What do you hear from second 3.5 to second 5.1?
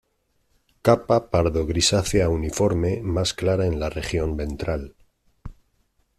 en la región ventral.